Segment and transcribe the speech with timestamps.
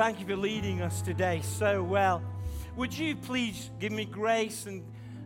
[0.00, 2.22] thank you for leading us today so well.
[2.74, 4.82] Would you please give me grace and,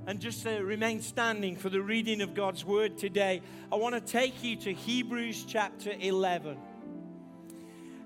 [0.09, 3.41] and just uh, remain standing for the reading of God's word today?
[3.71, 6.59] I want to take you to Hebrews chapter 11.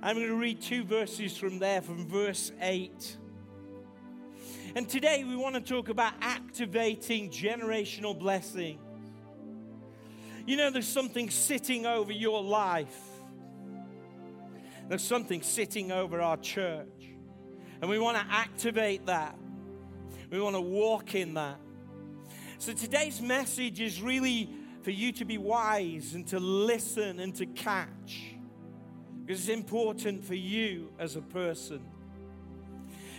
[0.02, 3.16] I'm going to read two verses from there, from verse 8.
[4.74, 8.78] And today we want to talk about activating generational blessing.
[10.46, 13.07] You know, there's something sitting over your life,
[14.88, 17.14] there's something sitting over our church.
[17.80, 19.38] And we want to activate that,
[20.30, 21.58] we want to walk in that.
[22.58, 24.50] So today's message is really
[24.82, 28.34] for you to be wise and to listen and to catch.
[29.24, 31.82] Because it's important for you as a person.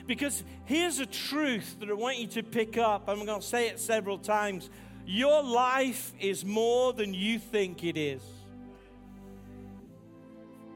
[0.07, 3.03] Because here's a truth that I want you to pick up.
[3.07, 4.69] I'm going to say it several times.
[5.05, 8.23] Your life is more than you think it is.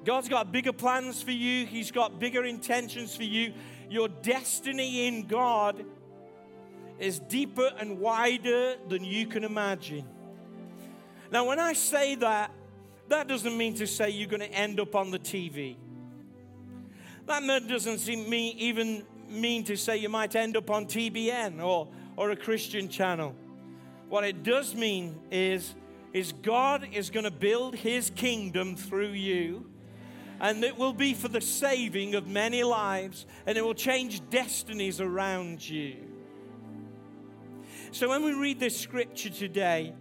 [0.06, 3.54] God's got bigger plans for you, He's got bigger intentions for you.
[3.90, 5.86] Your destiny in God
[7.00, 10.08] is deeper and wider than you can imagine.
[11.32, 12.52] Now, when I say that,
[13.10, 15.76] that doesn't mean to say you're going to end up on the TV.
[17.26, 22.36] That doesn't even mean to say you might end up on TBN or, or a
[22.36, 23.36] Christian channel.
[24.10, 25.74] What it does mean is,
[26.14, 29.66] is God is going to build his kingdom through you.
[30.44, 35.02] And it will be for the saving of many lives, and it will change destinies
[35.02, 35.96] around you.
[37.92, 39.94] So, when we read this scripture today,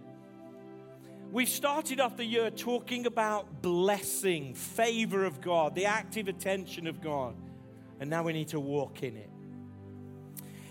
[1.33, 7.01] We've started off the year talking about blessing, favor of God, the active attention of
[7.01, 7.33] God,
[7.99, 9.31] and now we need to walk in it.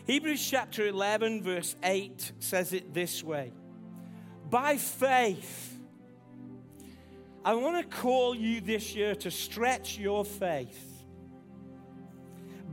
[0.06, 3.50] Hebrews chapter 11, verse 8 says it this way
[4.50, 5.71] By faith,
[7.44, 11.04] I want to call you this year to stretch your faith.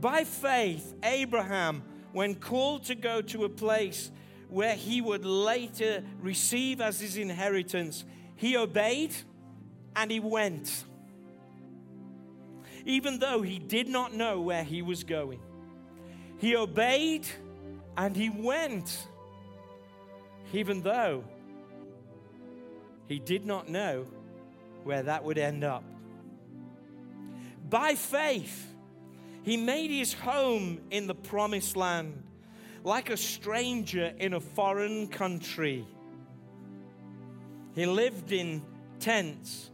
[0.00, 1.82] By faith, Abraham,
[2.12, 4.12] when called to go to a place
[4.48, 8.04] where he would later receive as his inheritance,
[8.36, 9.12] he obeyed
[9.96, 10.84] and he went.
[12.84, 15.40] Even though he did not know where he was going,
[16.38, 17.26] he obeyed
[17.96, 19.08] and he went.
[20.52, 21.24] Even though
[23.08, 24.06] he did not know
[24.84, 25.84] where that would end up.
[27.68, 28.66] By faith,
[29.42, 32.22] he made his home in the promised land
[32.82, 35.86] like a stranger in a foreign country.
[37.74, 38.62] He lived in
[38.98, 39.70] tents.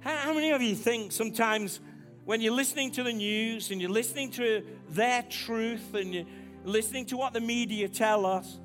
[0.00, 1.80] How many of you think sometimes
[2.24, 6.26] when you're listening to the news and you're listening to their truth and you're
[6.64, 8.58] listening to what the media tell us,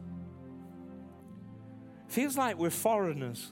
[2.07, 3.51] feels like we're foreigners?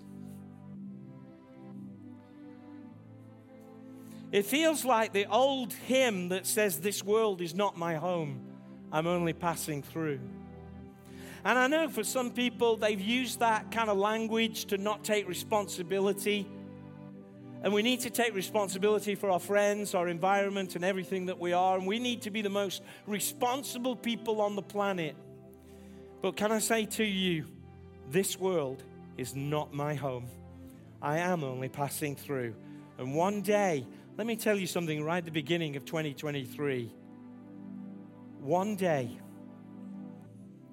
[4.31, 8.41] It feels like the old hymn that says, This world is not my home.
[8.91, 10.19] I'm only passing through.
[11.45, 15.27] And I know for some people, they've used that kind of language to not take
[15.27, 16.45] responsibility.
[17.63, 21.53] And we need to take responsibility for our friends, our environment, and everything that we
[21.53, 21.77] are.
[21.77, 25.15] And we need to be the most responsible people on the planet.
[26.21, 27.45] But can I say to you,
[28.09, 28.83] this world
[29.17, 30.27] is not my home.
[31.01, 32.55] I am only passing through.
[32.97, 33.85] And one day,
[34.17, 36.91] let me tell you something right at the beginning of 2023
[38.41, 39.17] one day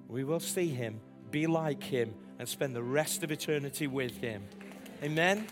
[0.07, 0.99] we will see him,
[1.31, 4.43] be like him, and spend the rest of eternity with him.
[5.03, 5.47] Amen?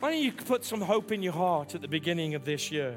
[0.00, 2.96] Why don't you put some hope in your heart at the beginning of this year?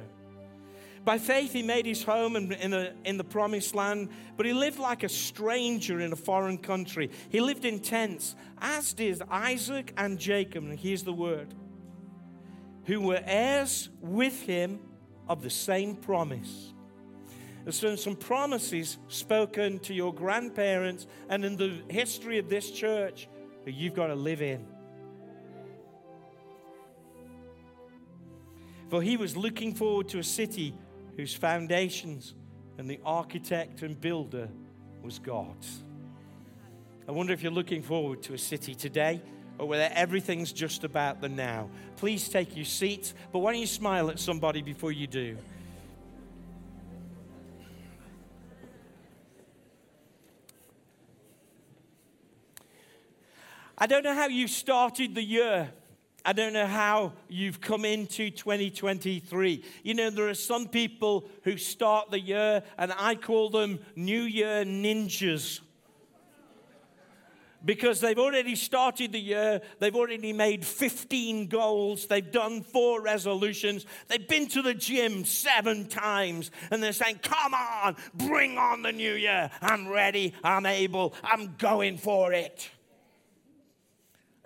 [1.06, 4.53] By faith, he made his home in, in, a, in, the promised land, but he
[4.53, 7.12] lived like a stranger in a foreign country.
[7.29, 11.53] He lived in tents, as did Isaac and Jacob, and here's the word,
[12.85, 14.79] who were heirs with him
[15.27, 16.73] of the same promise.
[17.63, 23.27] There's been some promises spoken to your grandparents and in the history of this church
[23.65, 24.67] that you've got to live in.
[28.89, 30.75] For he was looking forward to a city
[31.17, 32.35] whose foundations
[32.77, 34.47] and the architect and builder
[35.01, 35.57] was God.
[37.07, 39.21] I wonder if you're looking forward to a city today
[39.57, 41.69] or whether everything's just about the now.
[41.97, 45.37] Please take your seats, but why don't you smile at somebody before you do?
[53.77, 55.69] I don't know how you started the year.
[56.23, 59.63] I don't know how you've come into 2023.
[59.83, 64.21] You know, there are some people who start the year, and I call them New
[64.21, 65.59] Year ninjas
[67.65, 69.62] because they've already started the year.
[69.79, 72.06] They've already made 15 goals.
[72.06, 73.85] They've done four resolutions.
[74.07, 76.51] They've been to the gym seven times.
[76.69, 79.50] And they're saying, Come on, bring on the new year.
[79.62, 80.33] I'm ready.
[80.44, 81.15] I'm able.
[81.23, 82.69] I'm going for it.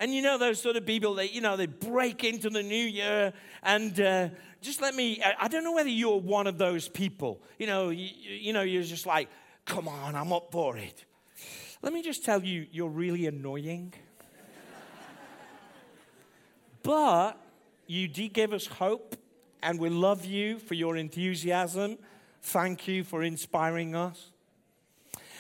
[0.01, 2.75] And you know those sort of people that, you know, they break into the new
[2.75, 3.33] year.
[3.62, 4.30] And uh,
[4.62, 7.42] just let me, I don't know whether you're one of those people.
[7.57, 9.27] You know, you, you know, you're just like,
[9.66, 11.04] come on, I'm up for it.
[11.81, 13.94] Let me just tell you, you're really annoying.
[16.84, 17.34] but
[17.88, 19.16] you did give us hope,
[19.64, 21.98] and we love you for your enthusiasm.
[22.42, 24.31] Thank you for inspiring us.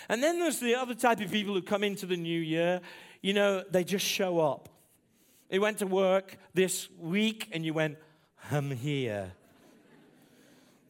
[0.07, 2.79] And then there's the other type of people who come into the new year,
[3.21, 4.69] you know, they just show up.
[5.49, 7.97] They went to work this week, and you went,
[8.49, 9.33] I'm here.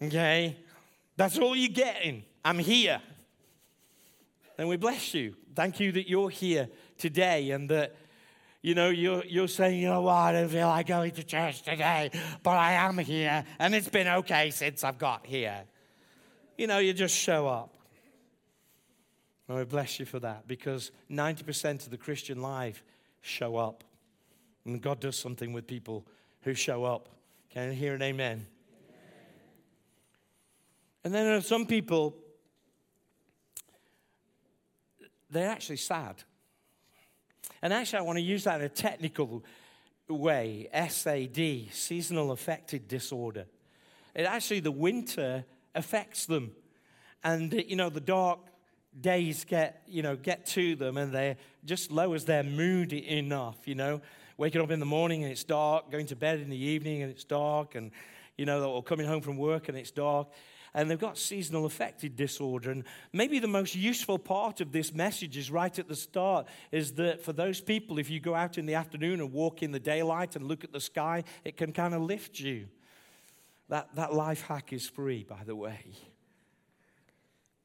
[0.02, 0.58] Okay?
[1.18, 2.24] That's all you're getting.
[2.46, 3.02] I'm here.
[4.56, 5.36] Then we bless you.
[5.60, 7.94] Thank you that you're here today and that,
[8.62, 11.64] you know, you're, you're saying, you know what, I don't feel like going to church
[11.64, 12.12] today,
[12.44, 15.66] but I am here and it's been okay since I've got here.
[16.58, 17.76] You know, you just show up.
[19.50, 22.82] And we bless you for that because 90% of the Christian life
[23.20, 23.84] show up.
[24.64, 26.08] And God does something with people
[26.44, 27.10] who show up.
[27.50, 28.32] Can I hear an amen?
[28.32, 28.48] amen?
[31.04, 32.16] And then there are some people
[35.30, 36.24] they're actually sad.
[37.62, 39.44] And actually, I want to use that in a technical
[40.08, 43.46] way SAD, seasonal affective disorder.
[44.16, 45.46] It actually, the winter
[45.76, 46.52] affects them.
[47.24, 48.40] And, you know, the dark
[49.00, 53.76] days get, you know, get to them and they just lowers their mood enough, you
[53.76, 54.02] know.
[54.38, 57.12] Waking up in the morning and it's dark, going to bed in the evening and
[57.12, 57.92] it's dark, and,
[58.38, 60.30] you know, or coming home from work and it's dark
[60.74, 62.72] and they've got seasonal affective disorder.
[62.72, 62.84] And
[63.14, 67.24] maybe the most useful part of this message is right at the start is that
[67.24, 70.36] for those people, if you go out in the afternoon and walk in the daylight
[70.36, 72.68] and look at the sky, it can kind of lift you.
[73.70, 75.80] That, that life hack is free, by the way.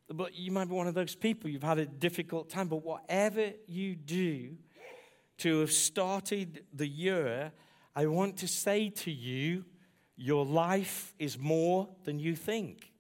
[0.09, 3.53] But you might be one of those people, you've had a difficult time, but whatever
[3.67, 4.57] you do
[5.39, 7.53] to have started the year,
[7.97, 9.65] I want to say to you,
[10.17, 12.93] your life is more than you think.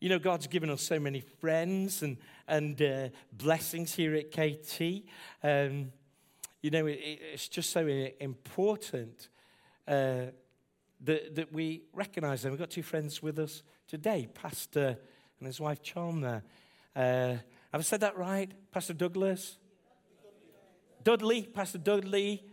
[0.00, 5.02] You know, God's given us so many friends and, and uh, blessings here at KT.
[5.42, 5.92] Um,
[6.62, 7.00] you know, it,
[7.32, 7.86] it's just so
[8.20, 9.28] important
[9.88, 10.26] uh,
[11.00, 12.52] that, that we recognize them.
[12.52, 14.98] We've got two friends with us today, Pastor
[15.40, 16.42] and his wife Chalmer.
[16.94, 17.42] Uh, have
[17.72, 18.50] I said that right?
[18.72, 19.58] Pastor Douglas?
[21.02, 22.44] Dudley, Pastor Dudley.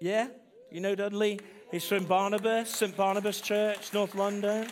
[0.00, 0.28] Yeah?
[0.70, 1.40] You know Dudley?
[1.70, 2.96] He's from Barnabas, St.
[2.96, 4.66] Barnabas Church, North London.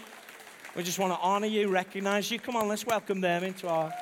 [0.78, 2.38] We just want to honor you, recognize you.
[2.38, 3.92] Come on, let's welcome them into our.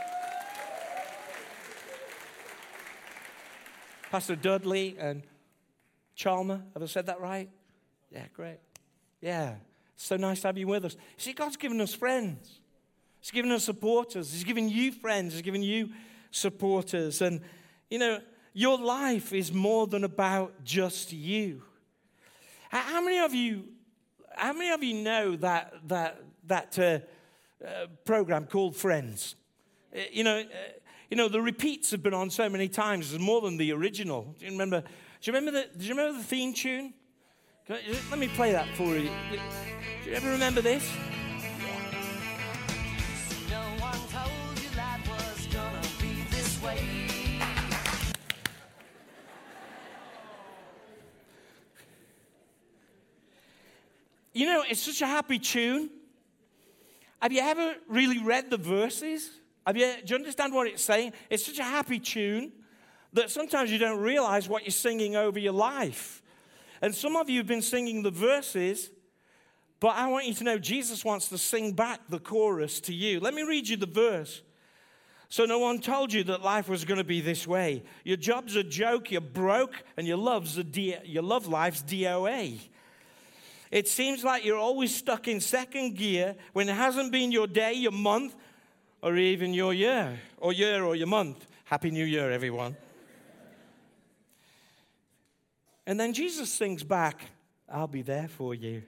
[4.11, 5.23] Pastor Dudley and
[6.15, 6.61] Chalmer.
[6.75, 7.49] Have I said that right?
[8.13, 8.59] Yeah, great.
[9.23, 9.55] Yeah,
[9.97, 10.99] so nice to have you with us.
[11.17, 12.61] See, God's given us friends.
[13.21, 14.31] He's given us supporters.
[14.35, 15.33] He's given you friends.
[15.33, 15.89] He's given you
[16.31, 17.23] supporters.
[17.23, 17.41] And,
[17.89, 18.21] you know,
[18.53, 21.63] your life is more than about just you.
[22.69, 23.65] How many of you,
[24.35, 29.37] how many of you know that, that that uh, uh, program called Friends.
[29.95, 30.45] Uh, you know, uh,
[31.11, 33.13] you know, the repeats have been on so many times.
[33.13, 34.35] It's more than the original.
[34.39, 34.81] Do you remember?
[34.81, 34.87] Do
[35.23, 35.79] you remember the?
[35.79, 36.95] Do you remember the theme tune?
[37.69, 39.11] let me play that for you.
[40.05, 40.89] Do you ever remember this?
[54.33, 55.89] You know, it's such a happy tune.
[57.21, 59.31] Have you ever really read the verses?
[59.67, 61.13] Have you, do you understand what it's saying?
[61.31, 62.53] It's such a happy tune
[63.13, 66.23] that sometimes you don't realize what you're singing over your life.
[66.83, 68.91] And some of you have been singing the verses,
[69.81, 73.19] but I want you to know Jesus wants to sing back the chorus to you.
[73.21, 74.43] Let me read you the verse.
[75.29, 77.83] So, no one told you that life was going to be this way.
[78.05, 82.61] Your job's a joke, you're broke, and your, love's a D- your love life's DOA.
[83.77, 87.75] It seems like you're always stuck in second gear when it hasn't been your day,
[87.75, 88.35] your month,
[89.03, 91.47] or even your year, or year or your month.
[91.65, 92.75] Happy New Year, everyone.
[95.87, 97.21] And then Jesus sings back,
[97.69, 98.83] I'll be there for you.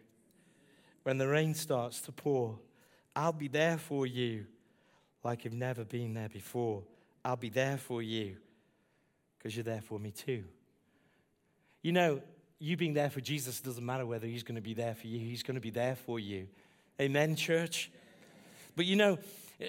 [1.03, 2.59] When the rain starts to pour,
[3.15, 4.47] I'll be there for you
[5.23, 6.83] like you've never been there before.
[7.27, 8.37] I'll be there for you
[9.37, 10.45] because you're there for me too.
[11.83, 12.23] You know,
[12.59, 15.19] you being there for Jesus doesn't matter whether he's going to be there for you,
[15.19, 16.49] he's going to be there for you.
[17.01, 17.91] Amen, church?
[18.75, 19.19] But you know,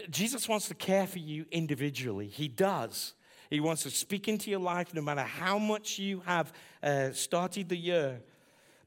[0.10, 2.27] Jesus wants to care for you individually.
[2.27, 3.13] He does.
[3.50, 6.53] He wants to speak into your life no matter how much you have
[6.84, 8.22] uh, started the year.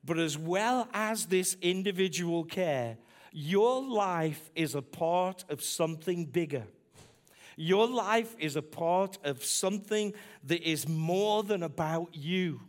[0.04, 2.96] But as well as this individual care,
[3.32, 6.64] your life is a part of something bigger.
[7.56, 10.12] Your life is a part of something
[10.44, 12.60] that is more than about you.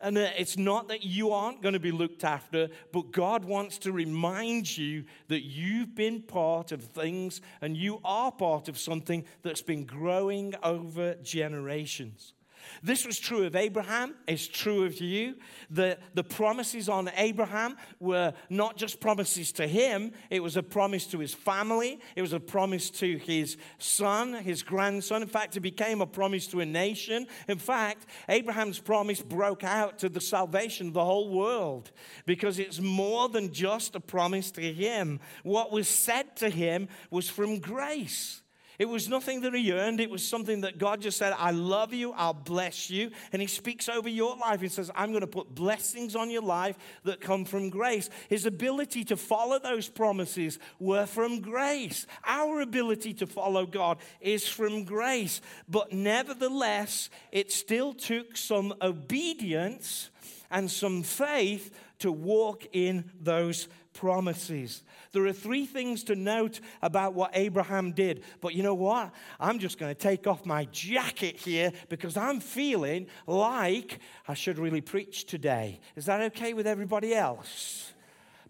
[0.00, 3.78] And uh, it's not that you aren't going to be looked after, but God wants
[3.78, 9.24] to remind you that you've been part of things and you are part of something
[9.42, 12.34] that's been growing over generations.
[12.82, 15.36] This was true of Abraham, it's true of you.
[15.70, 21.06] The, the promises on Abraham were not just promises to him, it was a promise
[21.08, 25.22] to his family, it was a promise to his son, his grandson.
[25.22, 27.26] In fact, it became a promise to a nation.
[27.48, 31.90] In fact, Abraham's promise broke out to the salvation of the whole world
[32.26, 35.20] because it's more than just a promise to him.
[35.42, 38.41] What was said to him was from grace.
[38.82, 40.00] It was nothing that he earned.
[40.00, 43.12] It was something that God just said, I love you, I'll bless you.
[43.32, 44.60] And he speaks over your life.
[44.60, 48.10] He says, I'm going to put blessings on your life that come from grace.
[48.28, 52.08] His ability to follow those promises were from grace.
[52.26, 55.40] Our ability to follow God is from grace.
[55.68, 60.10] But nevertheless, it still took some obedience
[60.50, 61.70] and some faith
[62.00, 64.82] to walk in those promises.
[65.12, 68.24] There are three things to note about what Abraham did.
[68.40, 69.12] But you know what?
[69.38, 74.58] I'm just going to take off my jacket here because I'm feeling like I should
[74.58, 75.80] really preach today.
[75.96, 77.92] Is that okay with everybody else?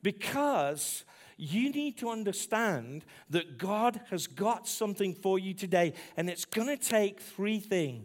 [0.03, 1.05] Because
[1.37, 6.69] you need to understand that God has got something for you today, and it's going
[6.69, 8.05] to take three things.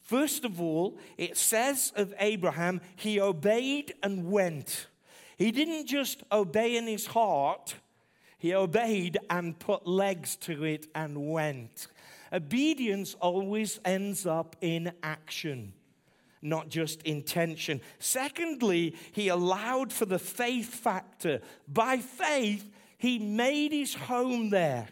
[0.00, 4.86] First of all, it says of Abraham, he obeyed and went.
[5.36, 7.74] He didn't just obey in his heart,
[8.38, 11.88] he obeyed and put legs to it and went.
[12.32, 15.72] Obedience always ends up in action,
[16.42, 17.80] not just intention.
[17.98, 21.40] Secondly, he allowed for the faith factor.
[21.66, 24.88] By faith, he made his home there.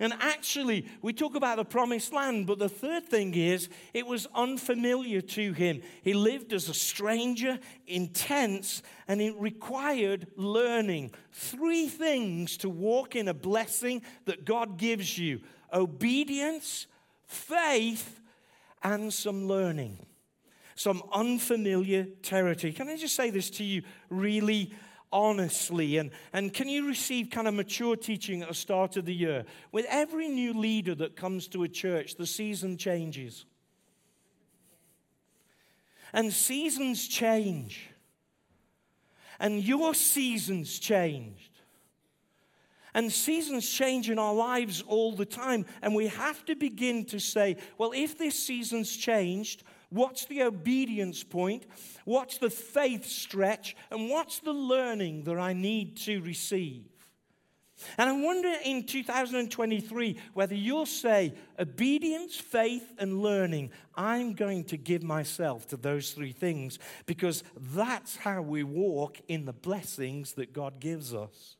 [0.00, 4.26] And actually, we talk about the promised land, but the third thing is it was
[4.34, 5.82] unfamiliar to him.
[6.02, 11.12] He lived as a stranger, intense, and it required learning.
[11.32, 15.40] Three things to walk in a blessing that God gives you
[15.72, 16.86] obedience,
[17.26, 18.20] faith,
[18.82, 20.04] and some learning.
[20.74, 22.72] Some unfamiliar territory.
[22.72, 24.72] Can I just say this to you really
[25.12, 25.96] honestly?
[25.96, 29.44] And, and can you receive kind of mature teaching at the start of the year?
[29.72, 33.44] With every new leader that comes to a church, the season changes.
[36.12, 37.90] And seasons change.
[39.38, 41.50] And your seasons changed.
[42.94, 45.66] And seasons change in our lives all the time.
[45.82, 51.24] And we have to begin to say, well, if this season's changed, What's the obedience
[51.24, 51.64] point?
[52.04, 53.76] What's the faith stretch?
[53.90, 56.84] And what's the learning that I need to receive?
[57.96, 64.76] And I wonder in 2023 whether you'll say, obedience, faith, and learning, I'm going to
[64.76, 70.52] give myself to those three things because that's how we walk in the blessings that
[70.52, 71.56] God gives us.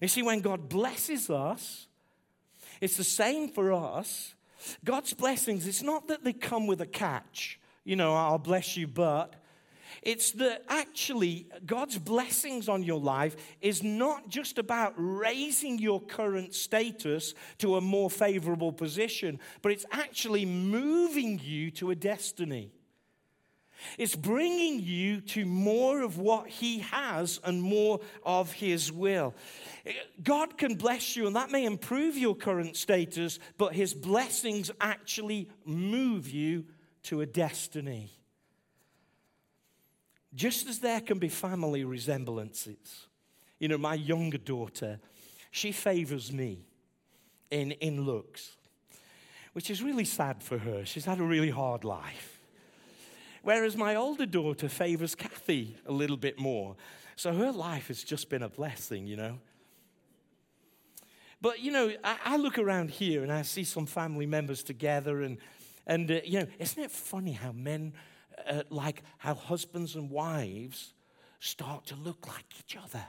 [0.00, 1.86] You see, when God blesses us,
[2.80, 4.34] it's the same for us
[4.84, 8.86] God's blessings, it's not that they come with a catch, you know, I'll bless you,
[8.86, 9.34] but.
[10.00, 16.54] It's that actually God's blessings on your life is not just about raising your current
[16.54, 22.72] status to a more favorable position, but it's actually moving you to a destiny.
[23.98, 29.34] It's bringing you to more of what He has and more of His will.
[30.22, 35.48] God can bless you, and that may improve your current status, but His blessings actually
[35.64, 36.66] move you
[37.04, 38.10] to a destiny.
[40.34, 43.06] Just as there can be family resemblances.
[43.58, 44.98] You know, my younger daughter,
[45.50, 46.64] she favors me
[47.50, 48.56] in, in looks,
[49.52, 50.84] which is really sad for her.
[50.84, 52.31] She's had a really hard life.
[53.42, 56.76] Whereas my older daughter favors Kathy a little bit more.
[57.16, 59.38] So her life has just been a blessing, you know.
[61.40, 65.22] But, you know, I, I look around here and I see some family members together,
[65.22, 65.38] and,
[65.88, 67.94] and uh, you know, isn't it funny how men,
[68.48, 70.94] uh, like how husbands and wives,
[71.40, 73.04] start to look like each other?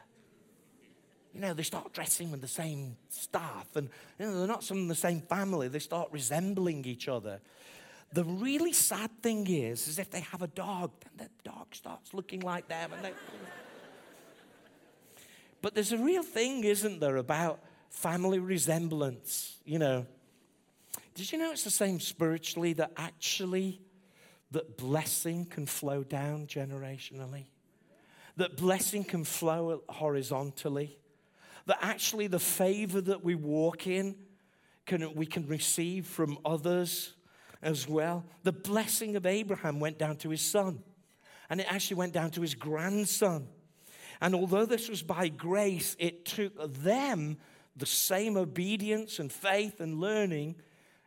[1.31, 4.87] You know, they start dressing with the same stuff, and you know, they're not from
[4.87, 5.67] the same family.
[5.67, 7.39] They start resembling each other.
[8.13, 12.13] The really sad thing is, is if they have a dog, then the dog starts
[12.13, 12.91] looking like them.
[13.01, 13.11] They,
[15.63, 19.57] But there's a real thing, isn't there, about family resemblance?
[19.65, 20.05] You know,
[21.15, 23.81] did you know it's the same spiritually that actually
[24.51, 27.45] that blessing can flow down generationally?
[28.37, 30.97] That blessing can flow horizontally?
[31.65, 34.15] That actually the favor that we walk in
[34.85, 37.13] can, we can receive from others
[37.63, 38.25] as well.
[38.43, 40.83] The blessing of Abraham went down to his son,
[41.49, 43.47] and it actually went down to his grandson.
[44.21, 46.53] And although this was by grace, it took
[46.83, 47.37] them
[47.75, 50.55] the same obedience and faith and learning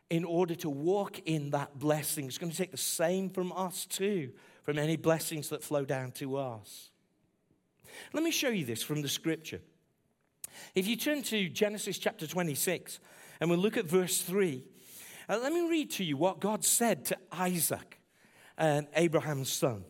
[0.09, 2.25] in order to walk in that blessing.
[2.25, 4.31] It's going to take the same from us too,
[4.63, 6.91] from any blessings that flow down to us.
[8.13, 9.61] Let me show you this from the scripture.
[10.75, 12.99] If you turn to Genesis chapter 26
[13.39, 14.63] and we'll look at verse 3,
[15.29, 17.99] uh, let me read to you what God said to Isaac,
[18.57, 19.83] Abraham's son.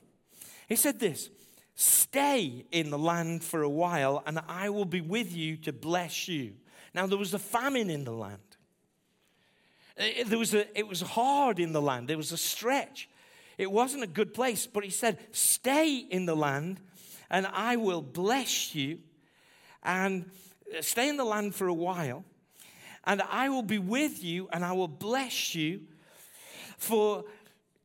[0.67, 1.29] He said this
[1.75, 6.27] Stay in the land for a while, and I will be with you to bless
[6.27, 6.53] you.
[6.93, 8.39] Now, there was a famine in the land.
[9.95, 13.09] It, uh, there was a, it was hard in the land, there was a stretch.
[13.59, 16.79] It wasn't a good place, but he said, Stay in the land,
[17.29, 18.99] and I will bless you.
[19.83, 20.31] And
[20.81, 22.25] stay in the land for a while
[23.07, 25.81] and I will be with you and I will bless you.
[26.77, 27.23] For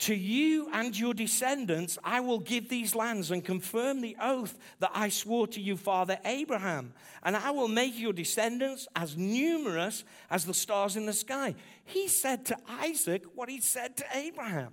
[0.00, 4.90] to you and your descendants I will give these lands and confirm the oath that
[4.92, 6.92] I swore to you, father Abraham.
[7.22, 11.54] And I will make your descendants as numerous as the stars in the sky.
[11.84, 14.72] He said to Isaac what he said to Abraham.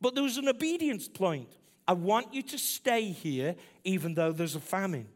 [0.00, 1.48] But there was an obedience point.
[1.86, 5.06] I want you to stay here even though there's a famine.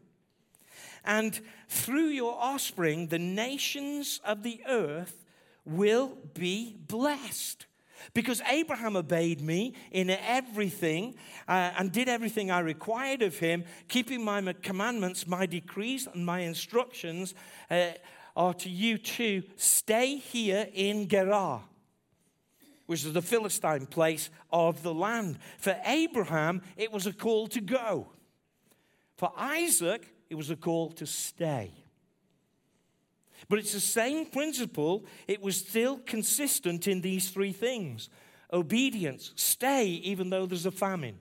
[1.09, 5.25] And through your offspring, the nations of the earth
[5.65, 7.65] will be blessed.
[8.13, 11.15] Because Abraham obeyed me in everything
[11.47, 16.41] uh, and did everything I required of him, keeping my commandments, my decrees, and my
[16.41, 17.33] instructions
[17.71, 17.87] uh,
[18.35, 19.41] are to you too.
[19.55, 21.63] Stay here in Gerar,
[22.85, 25.39] which is the Philistine place of the land.
[25.57, 28.09] For Abraham, it was a call to go.
[29.17, 31.71] For Isaac, it was a call to stay.
[33.47, 38.09] But it's the same principle, it was still consistent in these three things
[38.51, 41.19] obedience, stay even though there's a famine,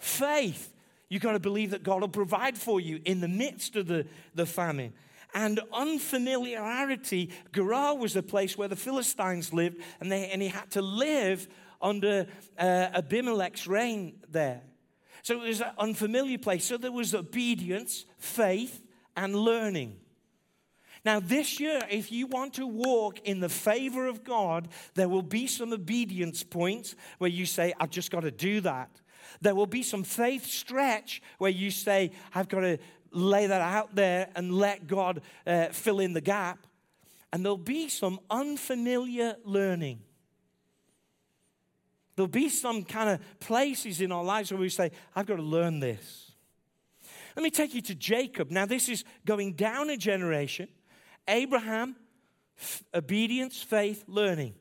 [0.00, 0.74] faith,
[1.08, 4.06] you've got to believe that God will provide for you in the midst of the,
[4.34, 4.92] the famine.
[5.34, 10.70] And unfamiliarity, Gerar was the place where the Philistines lived, and, they, and he had
[10.72, 11.48] to live
[11.80, 12.26] under
[12.58, 14.60] uh, Abimelech's reign there.
[15.22, 16.64] So it was an unfamiliar place.
[16.64, 18.82] So there was obedience, faith,
[19.16, 19.96] and learning.
[21.04, 25.22] Now, this year, if you want to walk in the favor of God, there will
[25.22, 29.00] be some obedience points where you say, I've just got to do that.
[29.40, 32.78] There will be some faith stretch where you say, I've got to
[33.10, 36.66] lay that out there and let God uh, fill in the gap.
[37.32, 40.00] And there'll be some unfamiliar learning.
[42.14, 45.42] There'll be some kind of places in our lives where we say, I've got to
[45.42, 46.32] learn this.
[47.36, 48.50] Let me take you to Jacob.
[48.50, 50.68] Now, this is going down a generation.
[51.28, 51.96] Abraham,
[52.58, 54.54] f- obedience, faith, learning.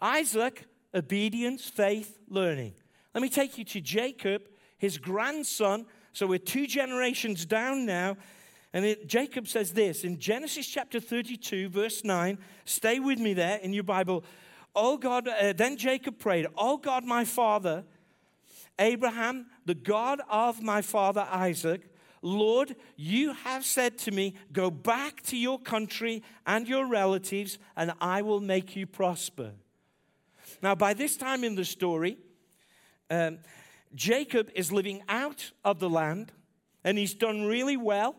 [0.00, 2.74] Isaac, obedience, faith, learning.
[3.14, 4.42] Let me take you to Jacob,
[4.78, 5.86] his grandson.
[6.12, 8.16] So we're two generations down now.
[8.72, 12.38] And it, Jacob says this in Genesis chapter 32, verse 9.
[12.64, 14.24] Stay with me there in your Bible.
[14.80, 17.82] Oh God, uh, then Jacob prayed, Oh God, my father,
[18.78, 25.20] Abraham, the God of my father Isaac, Lord, you have said to me, Go back
[25.22, 29.50] to your country and your relatives, and I will make you prosper.
[30.62, 32.16] Now, by this time in the story,
[33.10, 33.40] um,
[33.96, 36.30] Jacob is living out of the land,
[36.84, 38.14] and he's done really well.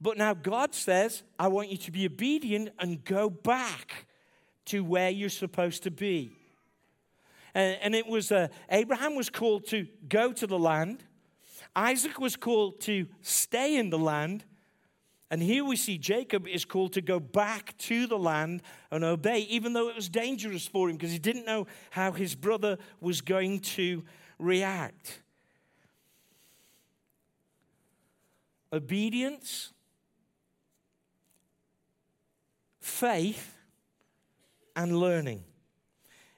[0.00, 4.05] But now God says, I want you to be obedient and go back
[4.66, 6.30] to where you're supposed to be.
[7.54, 11.02] And, and it was uh, Abraham was called to go to the land,
[11.76, 14.44] Isaac was called to stay in the land.
[15.30, 19.40] And here we see Jacob is called to go back to the land and obey,
[19.40, 23.20] even though it was dangerous for him because he didn't know how his brother was
[23.20, 24.04] going to
[24.38, 25.20] react.
[28.72, 29.72] Obedience,
[32.80, 33.55] faith,
[34.76, 35.42] and learning.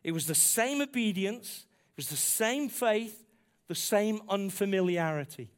[0.03, 3.25] It was the same obedience, it was the same faith,
[3.67, 5.51] the same unfamiliarity.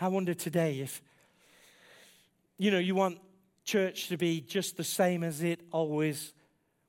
[0.00, 1.00] I wonder today if,
[2.58, 3.18] you know, you want
[3.64, 6.32] church to be just the same as it always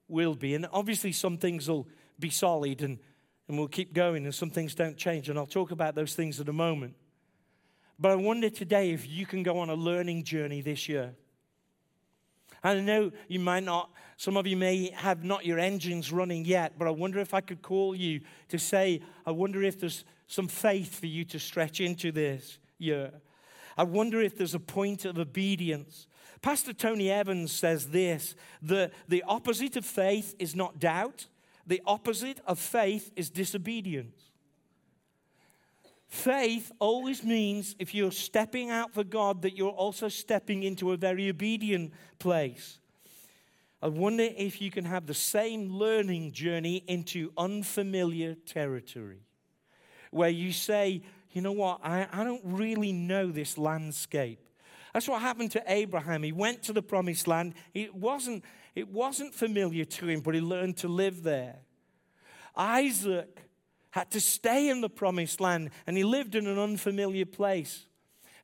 [0.08, 0.56] will be.
[0.56, 1.88] And obviously, some things will
[2.20, 3.00] be solid and,
[3.48, 5.30] and we'll keep going, and some things don't change.
[5.30, 6.96] And I'll talk about those things in a moment.
[8.00, 11.13] But I wonder today if you can go on a learning journey this year.
[12.63, 16.74] I know you might not, some of you may have not your engines running yet,
[16.78, 20.47] but I wonder if I could call you to say, I wonder if there's some
[20.47, 23.12] faith for you to stretch into this year.
[23.78, 26.08] I wonder if there's a point of obedience.
[26.41, 31.28] Pastor Tony Evans says this the, the opposite of faith is not doubt,
[31.65, 34.31] the opposite of faith is disobedience.
[36.12, 40.97] Faith always means if you're stepping out for God, that you're also stepping into a
[40.97, 42.80] very obedient place.
[43.82, 49.21] I wonder if you can have the same learning journey into unfamiliar territory
[50.12, 54.45] where you say, you know what, I, I don't really know this landscape.
[54.93, 56.24] That's what happened to Abraham.
[56.24, 57.54] He went to the promised land.
[57.74, 58.43] It wasn't,
[58.76, 61.60] it wasn't familiar to him, but he learned to live there.
[62.54, 63.39] Isaac
[63.91, 67.86] had to stay in the promised land and he lived in an unfamiliar place.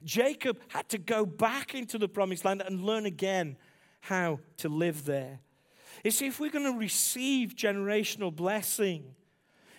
[0.03, 3.57] Jacob had to go back into the promised land and learn again
[4.01, 5.39] how to live there.
[6.03, 9.15] You see, if we're going to receive generational blessing,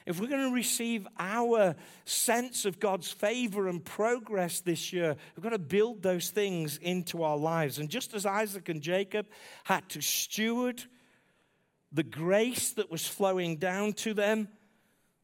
[0.05, 5.45] if we're going to receive our sense of God's favor and progress this year, we've
[5.45, 7.79] got to build those things into our lives.
[7.79, 9.27] And just as Isaac and Jacob
[9.65, 10.83] had to steward
[11.93, 14.49] the grace that was flowing down to them,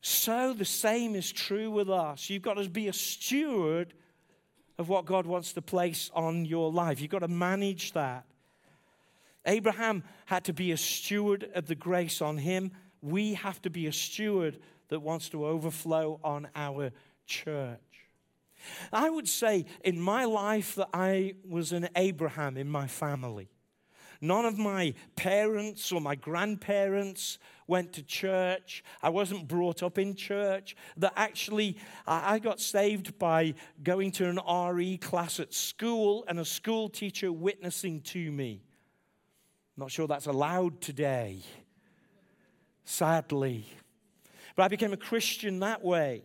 [0.06, 2.28] so the same is true with us.
[2.28, 3.94] You've got to be a steward
[4.76, 7.00] of what God wants to place on your life.
[7.00, 8.26] You've got to manage that.
[9.46, 12.72] Abraham had to be a steward of the grace on him.
[13.00, 16.92] We have to be a steward that wants to overflow on our
[17.24, 17.80] church.
[18.92, 23.48] I would say in my life that I was an Abraham in my family.
[24.24, 28.82] None of my parents or my grandparents went to church.
[29.02, 30.76] I wasn't brought up in church.
[30.96, 34.40] That actually, I got saved by going to an
[34.74, 38.62] RE class at school and a school teacher witnessing to me.
[39.76, 41.40] Not sure that's allowed today,
[42.84, 43.66] sadly.
[44.56, 46.22] But I became a Christian that way.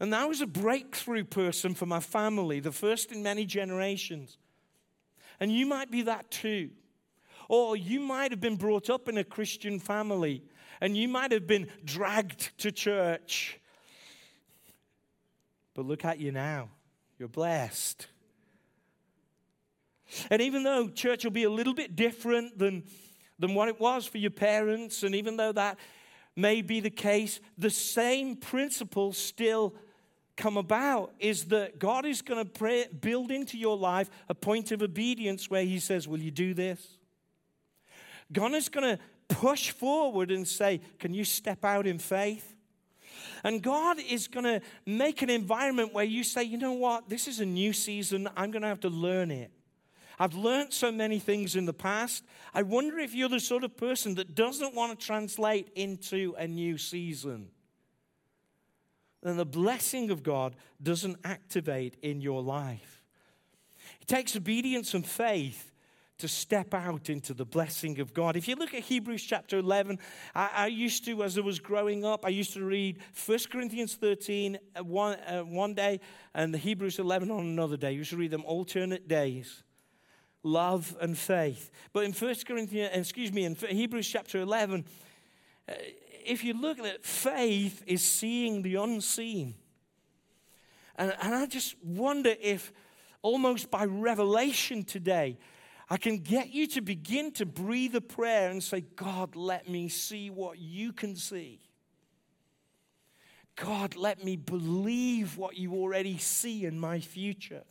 [0.00, 4.36] And I was a breakthrough person for my family, the first in many generations.
[5.38, 6.70] And you might be that too.
[7.50, 10.44] Or you might have been brought up in a Christian family
[10.80, 13.58] and you might have been dragged to church.
[15.74, 16.68] But look at you now.
[17.18, 18.06] You're blessed.
[20.30, 22.84] And even though church will be a little bit different than,
[23.40, 25.76] than what it was for your parents, and even though that
[26.36, 29.74] may be the case, the same principles still
[30.36, 34.82] come about is that God is going to build into your life a point of
[34.82, 36.98] obedience where He says, Will you do this?
[38.32, 42.54] God is going to push forward and say, Can you step out in faith?
[43.42, 47.08] And God is going to make an environment where you say, You know what?
[47.08, 48.28] This is a new season.
[48.36, 49.50] I'm going to have to learn it.
[50.18, 52.24] I've learned so many things in the past.
[52.52, 56.46] I wonder if you're the sort of person that doesn't want to translate into a
[56.46, 57.48] new season.
[59.22, 63.02] Then the blessing of God doesn't activate in your life.
[64.02, 65.69] It takes obedience and faith
[66.20, 68.36] to step out into the blessing of God.
[68.36, 69.98] If you look at Hebrews chapter 11,
[70.34, 73.94] I, I used to, as I was growing up, I used to read 1 Corinthians
[73.94, 76.00] 13 uh, one, uh, one day
[76.34, 77.88] and Hebrews 11 on another day.
[77.88, 79.62] I used to read them alternate days
[80.42, 81.70] love and faith.
[81.92, 84.84] But in 1 Corinthians, excuse me, in Hebrews chapter 11,
[85.68, 85.72] uh,
[86.24, 89.54] if you look at it, faith is seeing the unseen.
[90.96, 92.72] And, and I just wonder if,
[93.22, 95.38] almost by revelation today,
[95.92, 99.88] I can get you to begin to breathe a prayer and say, God, let me
[99.88, 101.60] see what you can see.
[103.56, 107.64] God, let me believe what you already see in my future.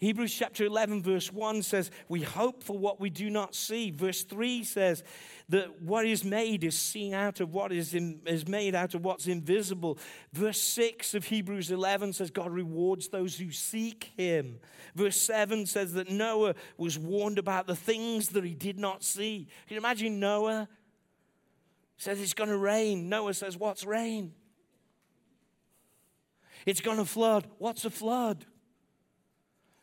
[0.00, 3.90] Hebrews chapter 11, verse 1 says, We hope for what we do not see.
[3.90, 5.04] Verse 3 says
[5.50, 9.04] that what is made is seen out of what is, in, is made out of
[9.04, 9.98] what's invisible.
[10.32, 14.60] Verse 6 of Hebrews 11 says, God rewards those who seek him.
[14.94, 19.48] Verse 7 says that Noah was warned about the things that he did not see.
[19.66, 20.66] Can you imagine Noah?
[21.98, 23.10] Says it's going to rain.
[23.10, 24.32] Noah says, What's rain?
[26.64, 27.46] It's going to flood.
[27.58, 28.46] What's a flood?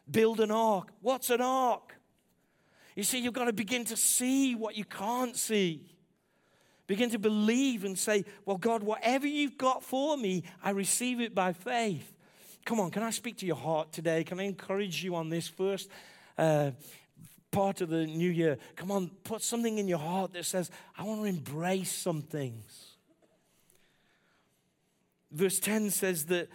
[0.10, 0.90] Build an ark.
[1.02, 1.96] What's an ark?
[2.96, 5.86] You see, you've got to begin to see what you can't see.
[6.88, 11.36] Begin to believe and say, Well, God, whatever you've got for me, I receive it
[11.36, 12.14] by faith.
[12.66, 14.24] Come on, can I speak to your heart today?
[14.24, 15.90] Can I encourage you on this first
[16.38, 16.72] uh,
[17.52, 18.58] part of the new year?
[18.76, 22.96] Come on, put something in your heart that says, I want to embrace some things.
[25.32, 26.50] Verse 10 says that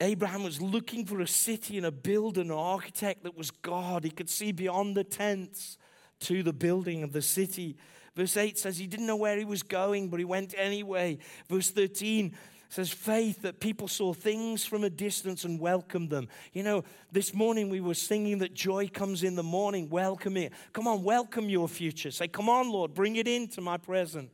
[0.00, 4.04] Abraham was looking for a city and a builder, an architect that was God.
[4.04, 5.76] He could see beyond the tents
[6.20, 7.76] to the building of the city.
[8.16, 11.18] Verse 8 says he didn't know where he was going, but he went anyway.
[11.48, 12.34] Verse 13
[12.70, 16.28] says faith that people saw things from a distance and welcomed them.
[16.52, 19.90] You know, this morning we were singing that joy comes in the morning.
[19.90, 20.52] Welcome it.
[20.72, 22.10] Come on, welcome your future.
[22.10, 24.30] Say, come on, Lord, bring it into my present.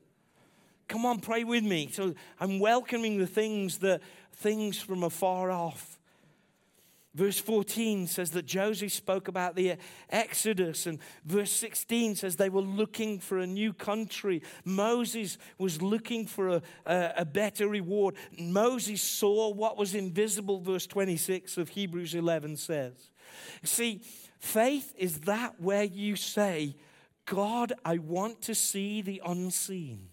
[0.89, 1.89] Come on, pray with me.
[1.91, 4.03] So I'm welcoming the things that
[4.37, 5.99] things from afar off.
[7.17, 9.77] Verse 14 says that Joseph spoke about the
[10.11, 14.43] Exodus, and verse 16 says they were looking for a new country.
[14.67, 18.17] Moses was looking for a, a, a, better reward.
[18.39, 23.09] Moses saw what was invisible, verse 26 of Hebrews 11 says.
[23.63, 24.03] See,
[24.39, 26.77] faith is that where you say,
[27.25, 30.11] God, I want to see the unseen.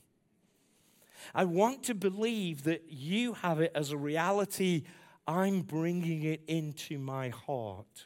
[1.33, 4.83] I want to believe that you have it as a reality.
[5.27, 8.05] I'm bringing it into my heart.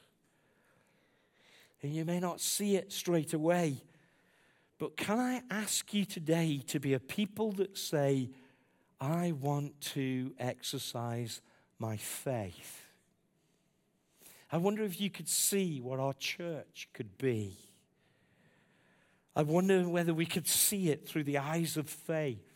[1.81, 3.83] And you may not see it straight away,
[4.79, 8.29] but can I ask you today to be a people that say,
[8.99, 11.41] I want to exercise
[11.79, 12.83] my faith?
[14.51, 17.57] I wonder if you could see what our church could be.
[19.35, 22.46] I wonder whether we could see it through the eyes of faith.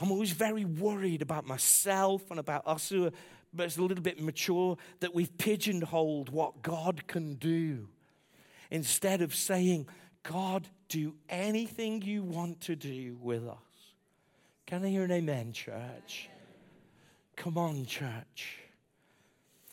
[0.00, 3.12] I'm always very worried about myself and about us who are
[3.58, 7.88] a little bit mature that we've pigeonholed what God can do
[8.70, 9.88] instead of saying,
[10.22, 13.56] God, do anything you want to do with us.
[14.66, 16.28] Can I hear an amen, church?
[17.36, 18.58] Come on, church.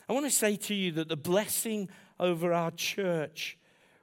[0.08, 1.88] I want to say to you that the blessing
[2.20, 3.58] over our church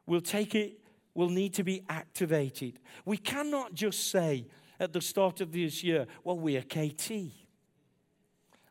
[0.06, 0.80] will take it,
[1.14, 2.80] will need to be activated.
[3.06, 4.48] We cannot just say,
[4.82, 6.08] at the start of this year?
[6.24, 7.12] Well, we're KT.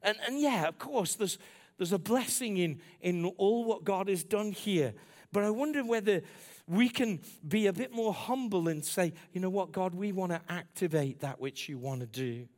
[0.02, 1.38] And, and yeah, of course, there's,
[1.78, 4.92] there's a blessing in, in all what God has done here.
[5.32, 6.22] But I wonder whether
[6.66, 10.32] we can be a bit more humble and say, you know what, God, we want
[10.32, 12.48] to activate that which you want to do.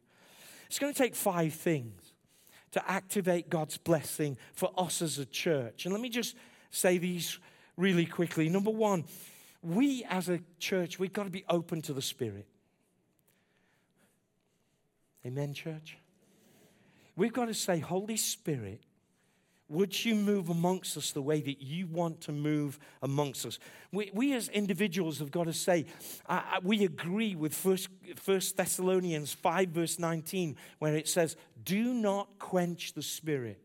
[0.67, 2.01] It's going to take five things
[2.71, 5.85] to activate God's blessing for us as a church.
[5.85, 6.35] And let me just
[6.71, 7.39] say these
[7.77, 8.49] really quickly.
[8.49, 9.05] Number one,
[9.63, 12.47] we as a church, we've got to be open to the Spirit.
[15.25, 15.99] Amen, church?
[17.17, 18.81] We've got to say, Holy Spirit,
[19.69, 23.59] would you move amongst us the way that you want to move amongst us?
[23.91, 25.87] We, we as individuals have got to say,
[26.27, 32.93] uh, we agree with First, Thessalonians 5, verse 19, where it says, Do not quench
[32.93, 33.63] the Spirit.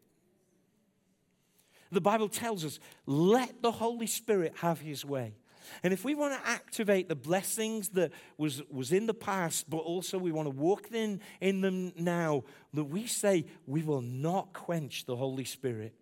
[1.91, 5.35] The Bible tells us, let the Holy Spirit have his way.
[5.83, 9.77] And if we want to activate the blessings that was, was in the past, but
[9.77, 14.53] also we want to walk in, in them now, that we say we will not
[14.53, 15.93] quench the Holy Spirit.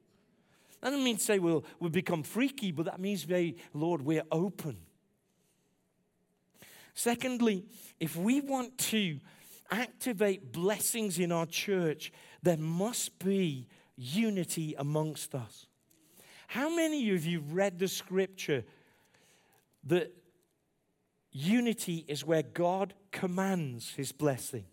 [0.82, 4.24] That doesn't mean to say we'll, we'll become freaky, but that means, very, Lord, we're
[4.32, 4.78] open.
[6.94, 7.66] Secondly,
[8.00, 9.20] if we want to
[9.72, 12.12] activate blessings in our church,
[12.44, 15.66] there must be unity amongst us.
[16.48, 18.64] How many of you read the scripture
[19.86, 20.14] that
[21.32, 24.66] unity is where God commands his blessing.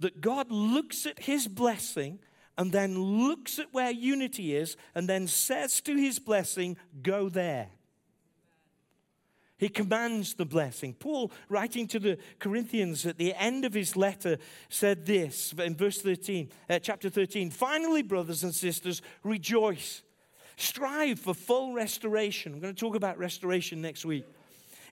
[0.00, 2.18] That God looks at his blessing
[2.56, 7.68] and then looks at where unity is and then says to his blessing, Go there.
[9.56, 10.94] He commands the blessing.
[10.94, 16.02] Paul, writing to the Corinthians at the end of his letter, said this in verse
[16.02, 20.02] 13, uh, chapter 13 Finally, brothers and sisters, rejoice
[20.56, 22.52] Strive for full restoration.
[22.52, 24.24] I'm going to talk about restoration next week.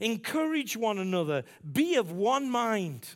[0.00, 1.44] Encourage one another.
[1.72, 3.08] Be of one mind.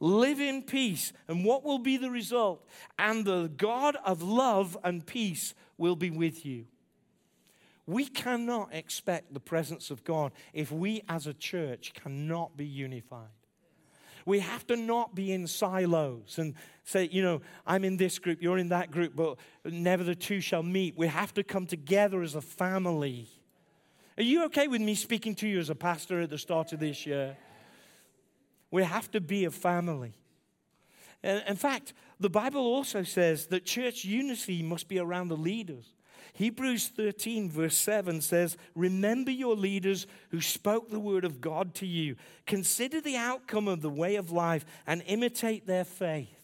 [0.00, 1.12] Live in peace.
[1.28, 2.66] And what will be the result?
[2.98, 6.66] And the God of love and peace will be with you.
[7.86, 13.28] We cannot expect the presence of God if we as a church cannot be unified.
[14.30, 18.40] We have to not be in silos and say, you know, I'm in this group,
[18.40, 20.96] you're in that group, but never the two shall meet.
[20.96, 23.26] We have to come together as a family.
[24.16, 26.78] Are you okay with me speaking to you as a pastor at the start of
[26.78, 27.36] this year?
[28.70, 30.14] We have to be a family.
[31.24, 35.92] In fact, the Bible also says that church unity must be around the leaders.
[36.32, 41.86] Hebrews 13, verse 7 says, Remember your leaders who spoke the word of God to
[41.86, 42.16] you.
[42.46, 46.39] Consider the outcome of the way of life and imitate their faith.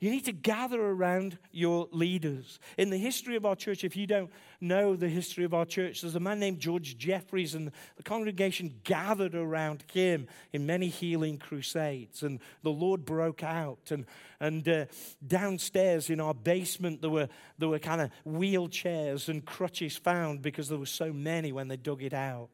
[0.00, 2.58] You need to gather around your leaders.
[2.78, 6.00] In the history of our church, if you don't know the history of our church,
[6.00, 11.36] there's a man named George Jeffreys, and the congregation gathered around him in many healing
[11.36, 12.22] crusades.
[12.22, 13.90] And the Lord broke out.
[13.90, 14.06] And,
[14.40, 14.86] and uh,
[15.26, 20.70] downstairs in our basement, there were, there were kind of wheelchairs and crutches found because
[20.70, 22.48] there were so many when they dug it out.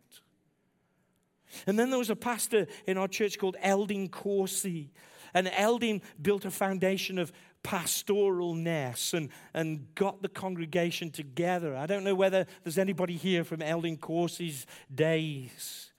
[1.65, 4.91] And then there was a pastor in our church called Eldin Corsie.
[5.37, 7.31] And Eldin built a foundation of
[7.63, 11.77] pastoralness and, and got the congregation together.
[11.77, 15.93] I don't know whether there's anybody here from Eldin Corsie's days.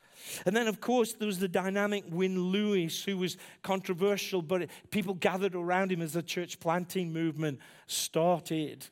[0.47, 5.13] And then, of course, there was the dynamic Wynne Lewis, who was controversial, but people
[5.13, 8.87] gathered around him as the church planting movement started.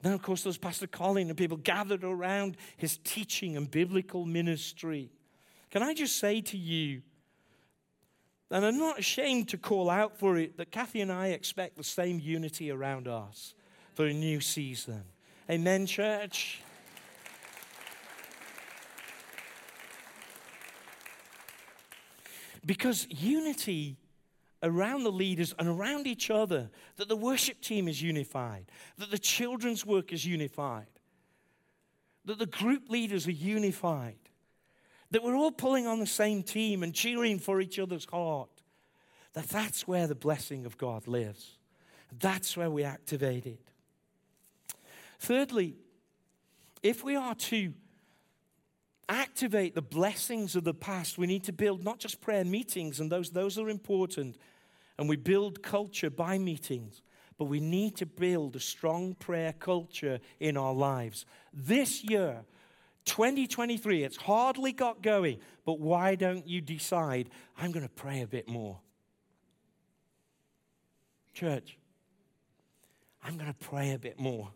[0.00, 4.24] Then, of course, there was Pastor Colin, and people gathered around his teaching and biblical
[4.26, 5.10] ministry.
[5.72, 7.02] Can I just say to you,
[8.52, 11.82] and I'm not ashamed to call out for it, that Kathy and I expect the
[11.82, 13.54] same unity around us
[13.94, 15.02] for a new season.
[15.50, 16.60] Amen, church?
[22.64, 23.96] Because unity
[24.62, 28.66] around the leaders and around each other, that the worship team is unified,
[28.98, 30.86] that the children's work is unified,
[32.26, 34.21] that the group leaders are unified,
[35.12, 38.48] that we're all pulling on the same team and cheering for each other's heart,
[39.34, 41.58] that that's where the blessing of God lives.
[42.18, 43.60] That's where we activate it.
[45.18, 45.76] Thirdly,
[46.82, 47.72] if we are to
[49.08, 53.12] activate the blessings of the past, we need to build not just prayer meetings, and
[53.12, 54.36] those, those are important,
[54.98, 57.02] and we build culture by meetings,
[57.36, 61.26] but we need to build a strong prayer culture in our lives.
[61.52, 62.44] This year,
[63.04, 68.26] 2023, it's hardly got going, but why don't you decide, I'm going to pray a
[68.26, 68.80] bit more?
[71.34, 71.78] Church,
[73.24, 74.50] I'm going to pray a bit more.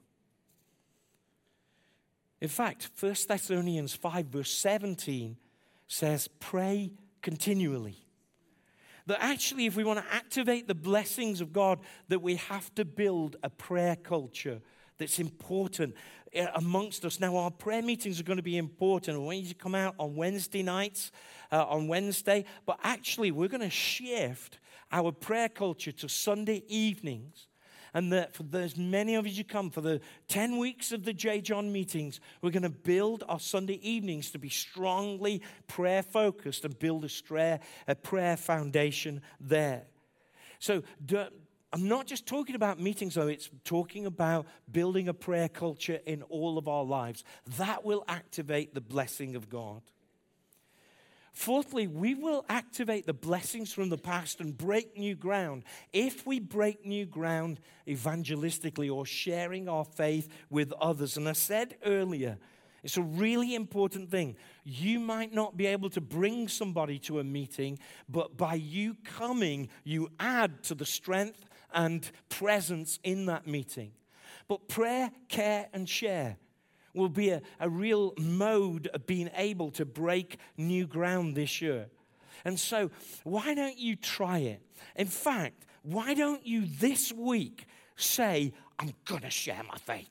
[2.41, 5.37] In fact, 1 Thessalonians 5, verse 17
[5.89, 7.97] says, Pray continually.
[9.07, 11.79] That actually, if we want to activate the blessings of God,
[12.09, 14.61] that we have to build a prayer culture
[14.99, 15.95] that's important
[16.33, 17.21] eh, amongst us.
[17.21, 19.21] Now, our prayer meetings are going to be important.
[19.21, 21.13] We you to come out on Wednesday nights,
[21.53, 24.59] uh, on Wednesday, but actually, we're going to shift
[24.93, 27.49] our prayer culture to Sunday evenings
[27.97, 31.15] and that for as many of you who come for the 10 weeks of the
[31.15, 31.41] J.
[31.41, 36.79] John meetings, we're going to build our Sunday evenings to be strongly prayer focused and
[36.79, 39.85] build a, a prayer foundation there.
[40.59, 40.83] So,
[41.73, 46.23] I'm not just talking about meetings, though, it's talking about building a prayer culture in
[46.23, 47.25] all of our lives.
[47.59, 49.83] That will activate the blessing of God.
[51.33, 56.41] Fourthly, we will activate the blessings from the past and break new ground if we
[56.41, 61.19] break new ground evangelistically or sharing our faith with others.
[61.19, 62.39] And I said earlier,
[62.83, 64.37] it's a really important thing.
[64.65, 69.69] You might not be able to bring somebody to a meeting, but by you coming,
[69.85, 71.45] you add to the strength
[71.77, 73.93] and presence in that meeting.
[74.49, 76.39] But prayer, care, and share
[76.95, 81.87] will be a, a real mode of being able to break new ground this year.
[82.45, 82.91] And so,
[83.23, 84.62] why don't you try it?
[84.97, 90.11] In fact, why don't you this week say, I'm going to share my faith?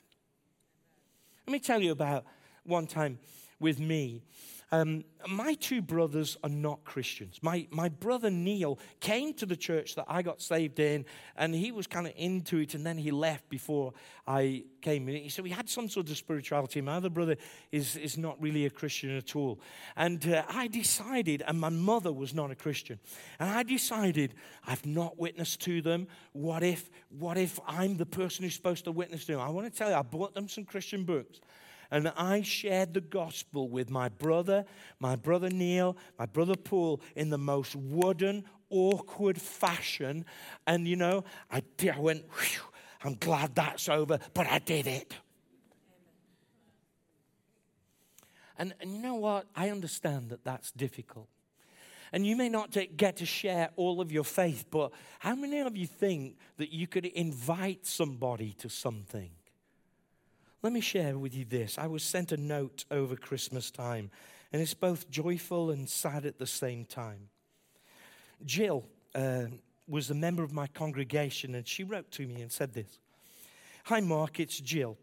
[1.47, 2.25] Let me tell you about
[2.63, 3.19] one time
[3.59, 4.23] with me.
[4.71, 7.39] Um, my two brothers are not Christians.
[7.41, 11.71] My, my brother Neil came to the church that I got saved in, and he
[11.71, 13.93] was kind of into it, and then he left before
[14.27, 15.29] I came in.
[15.29, 16.81] So we had some sort of spirituality.
[16.81, 17.37] My other brother
[17.71, 19.59] is, is not really a Christian at all.
[19.95, 22.99] And uh, I decided, and my mother was not a Christian,
[23.39, 24.33] and I decided
[24.65, 26.07] I've not witnessed to them.
[26.33, 29.41] What if, what if I'm the person who's supposed to witness to them?
[29.41, 31.39] I want to tell you, I bought them some Christian books
[31.91, 34.65] and I shared the gospel with my brother,
[34.99, 40.25] my brother Neil, my brother Paul in the most wooden, awkward fashion.
[40.65, 42.25] And you know, I, I went,
[43.03, 45.13] I'm glad that's over, but I did it.
[48.57, 49.47] And, and you know what?
[49.55, 51.27] I understand that that's difficult.
[52.11, 55.75] And you may not get to share all of your faith, but how many of
[55.75, 59.31] you think that you could invite somebody to something?
[60.65, 61.77] Let me share with you this.
[61.77, 64.09] I was sent a note over Christmas time,
[64.51, 67.29] and it's both joyful and sad at the same time.
[68.43, 69.43] Jill uh,
[69.87, 72.97] was a member of my congregation, and she wrote to me and said this
[73.83, 74.97] Hi, Mark, it's Jill.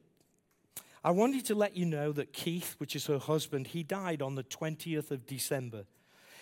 [1.04, 4.34] I wanted to let you know that Keith, which is her husband, he died on
[4.34, 5.84] the 20th of December.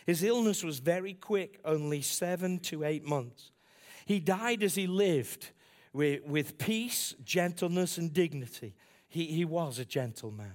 [0.06, 3.52] His illness was very quick, only seven to eight months.
[4.06, 5.50] He died as he lived
[5.92, 8.72] with, with peace, gentleness, and dignity.
[9.10, 10.52] He, he was a gentleman.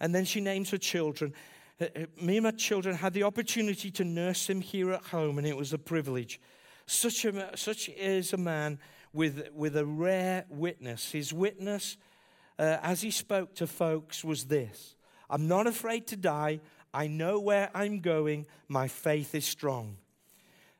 [0.00, 1.34] And then she names her children.
[1.80, 5.36] Uh, uh, me and my children had the opportunity to nurse him here at home,
[5.36, 6.40] and it was a privilege.
[6.86, 8.78] Such, a, such is a man
[9.12, 11.10] with, with a rare witness.
[11.10, 11.96] His witness,
[12.56, 14.94] uh, as he spoke to folks, was this
[15.28, 16.60] I'm not afraid to die.
[16.92, 18.46] I know where I'm going.
[18.68, 19.96] My faith is strong.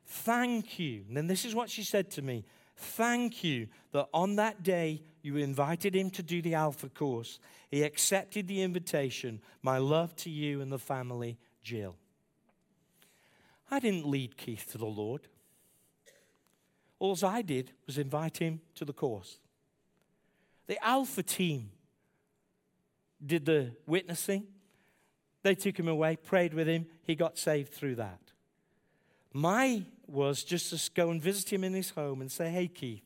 [0.05, 1.03] Thank you.
[1.09, 2.45] And then this is what she said to me
[2.75, 7.39] Thank you that on that day you invited him to do the Alpha course.
[7.71, 9.41] He accepted the invitation.
[9.61, 11.95] My love to you and the family, Jill.
[13.71, 15.21] I didn't lead Keith to the Lord.
[16.99, 19.39] All I did was invite him to the course.
[20.67, 21.71] The Alpha team
[23.25, 24.45] did the witnessing.
[25.43, 26.87] They took him away, prayed with him.
[27.03, 28.19] He got saved through that.
[29.33, 33.03] My was just to go and visit him in his home and say, Hey, Keith,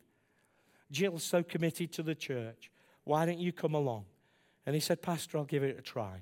[0.91, 2.71] Jill's so committed to the church.
[3.03, 4.05] Why don't you come along?
[4.65, 6.21] And he said, Pastor, I'll give it a try.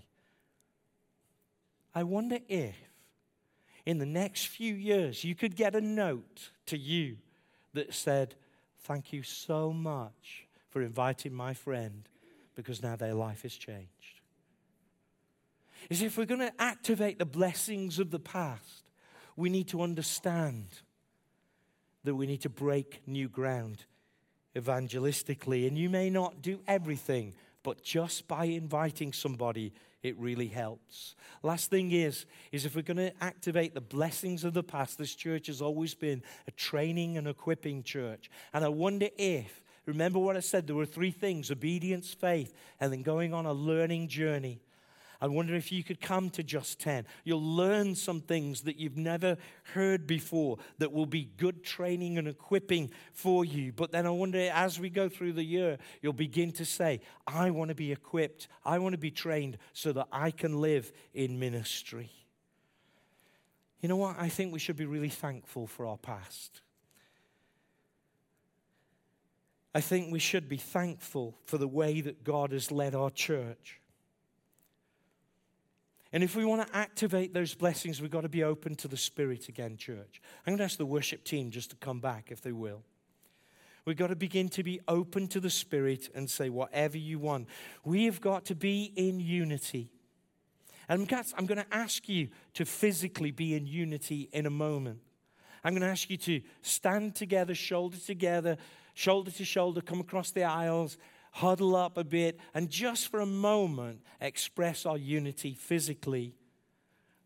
[1.94, 2.76] I wonder if
[3.86, 7.18] in the next few years you could get a note to you
[7.74, 8.36] that said,
[8.80, 12.08] Thank you so much for inviting my friend
[12.56, 14.22] because now their life has changed.
[15.90, 18.87] Is if we're going to activate the blessings of the past,
[19.38, 20.66] we need to understand
[22.04, 23.86] that we need to break new ground
[24.56, 25.68] evangelistically.
[25.68, 27.34] And you may not do everything,
[27.64, 31.16] but just by inviting somebody, it really helps.
[31.44, 35.14] Last thing is, is if we're going to activate the blessings of the past, this
[35.14, 38.30] church has always been a training and equipping church.
[38.54, 42.92] And I wonder if, remember what I said, there were three things obedience, faith, and
[42.92, 44.62] then going on a learning journey.
[45.20, 47.06] I wonder if you could come to Just 10.
[47.24, 49.38] You'll learn some things that you've never
[49.74, 53.72] heard before that will be good training and equipping for you.
[53.72, 57.50] But then I wonder as we go through the year, you'll begin to say, I
[57.50, 61.40] want to be equipped, I want to be trained so that I can live in
[61.40, 62.12] ministry.
[63.82, 64.18] You know what?
[64.20, 66.62] I think we should be really thankful for our past.
[69.74, 73.80] I think we should be thankful for the way that God has led our church.
[76.14, 78.98] And if we want to activate those blessings, we've got to be open to the
[78.98, 80.22] Spirit again, church.
[80.46, 82.84] I'm going to ask the worship team just to come back if they will.
[83.86, 87.48] We've got to begin to be open to the Spirit and say, whatever you want.
[87.86, 89.90] We have got to be in unity.
[90.90, 91.02] And
[91.38, 95.00] I'm going to ask you to physically be in unity in a moment.
[95.64, 98.58] I'm going to ask you to stand together, shoulder together,
[98.94, 100.98] shoulder to shoulder, come across the aisles,
[101.38, 106.34] huddle up a bit, and just for a moment express our unity physically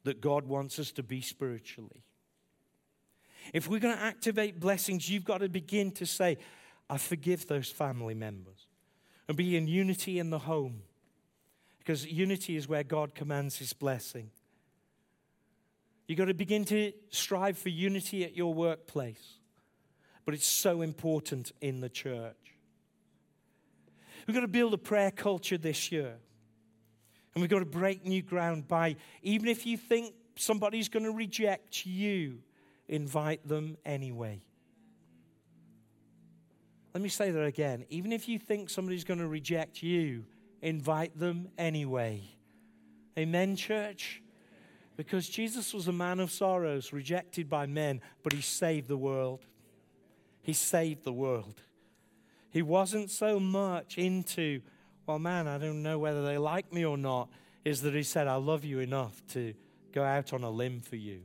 [0.03, 2.03] that God wants us to be spiritually.
[3.53, 6.37] If we're going to activate blessings, you've got to begin to say,
[6.89, 8.67] I forgive those family members.
[9.27, 10.81] And be in unity in the home.
[11.79, 14.29] Because unity is where God commands his blessing.
[16.07, 19.37] You've got to begin to strive for unity at your workplace.
[20.25, 22.50] But it's so important in the church.
[24.27, 26.15] We've got to build a prayer culture this year.
[27.33, 31.11] And we've got to break new ground by, even if you think somebody's going to
[31.11, 32.39] reject you,
[32.87, 34.41] invite them anyway.
[36.93, 37.85] Let me say that again.
[37.89, 40.25] Even if you think somebody's going to reject you,
[40.61, 42.21] invite them anyway.
[43.17, 44.21] Amen, church?
[44.97, 49.45] Because Jesus was a man of sorrows, rejected by men, but he saved the world.
[50.41, 51.61] He saved the world.
[52.51, 54.61] He wasn't so much into,
[55.07, 57.29] well, man, I don't know whether they like me or not,
[57.63, 59.53] is that he said, I love you enough to
[59.93, 61.21] go out on a limb for you.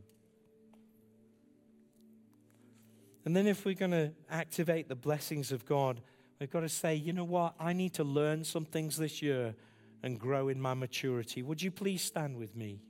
[3.25, 6.01] And then, if we're going to activate the blessings of God,
[6.39, 7.55] we've got to say, you know what?
[7.59, 9.57] I need to learn some things this year
[10.05, 11.43] and grow in my maturity.
[11.43, 12.83] Would you please stand with me?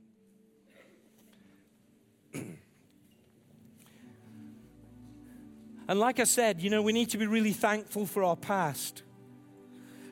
[5.87, 9.03] And like I said, you know, we need to be really thankful for our past.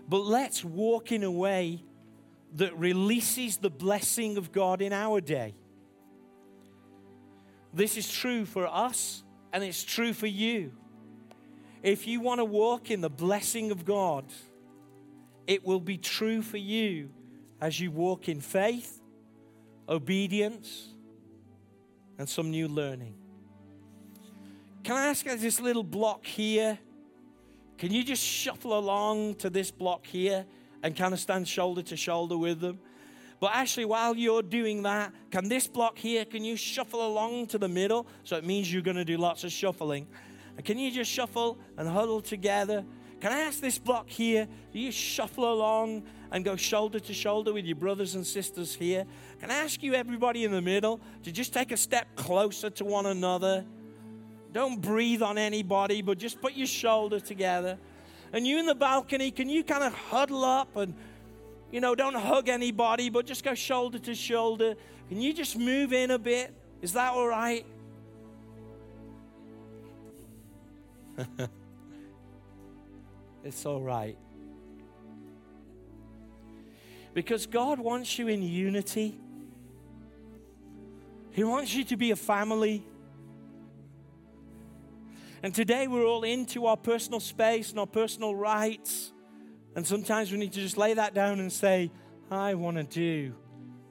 [0.08, 1.84] But let's walk in a way
[2.56, 5.56] that releases the blessing of God in our day.
[7.74, 10.72] This is true for us and it's true for you.
[11.84, 14.26] If you want to walk in the blessing of God,
[15.46, 17.10] it will be true for you
[17.60, 19.02] as you walk in faith,
[19.90, 20.90] obedience,
[22.18, 23.16] and some new learning.
[24.86, 26.78] Can I ask this little block here?
[27.80, 30.46] Can you just shuffle along to this block here
[30.84, 32.78] and kind of stand shoulder to shoulder with them?
[33.40, 37.58] But actually, while you're doing that, can this block here, can you shuffle along to
[37.58, 38.06] the middle?
[38.24, 40.06] So it means you're going to do lots of shuffling.
[40.56, 42.86] And can you just shuffle and huddle together?
[43.22, 44.48] Can I ask this block here?
[44.72, 49.08] Do you shuffle along and go shoulder to shoulder with your brothers and sisters here?
[49.40, 52.86] Can I ask you, everybody in the middle, to just take a step closer to
[52.86, 53.66] one another?
[54.56, 57.78] Don't breathe on anybody, but just put your shoulder together.
[58.32, 60.94] And you in the balcony, can you kind of huddle up and,
[61.74, 64.76] you know, don't hug anybody, but just go shoulder to shoulder?
[65.10, 66.54] Can you just move in a bit?
[66.82, 67.66] Is that all right?
[73.44, 74.18] it's all right.
[77.14, 79.20] Because God wants you in unity.
[81.32, 82.86] He wants you to be a family.
[85.46, 89.14] And today we're all into our personal space and our personal rights.
[89.76, 91.92] And sometimes we need to just lay that down and say,
[92.32, 93.36] I want to do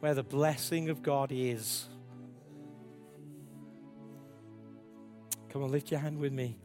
[0.01, 1.89] where the blessing of God is.
[5.51, 6.59] Come on, lift your hand with me.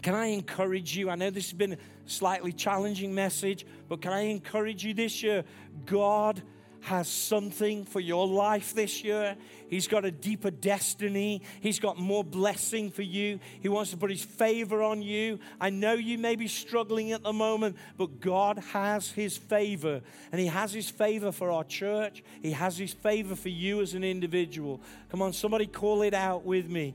[0.00, 1.10] Can I encourage you?
[1.10, 5.20] I know this has been a slightly challenging message, but can I encourage you this
[5.20, 5.42] year?
[5.84, 6.40] God
[6.80, 9.36] has something for your life this year.
[9.68, 11.42] He's got a deeper destiny.
[11.60, 13.40] He's got more blessing for you.
[13.60, 15.38] He wants to put His favor on you.
[15.60, 20.00] I know you may be struggling at the moment, but God has His favor.
[20.32, 22.22] And He has His favor for our church.
[22.42, 24.80] He has His favor for you as an individual.
[25.10, 26.94] Come on, somebody call it out with me.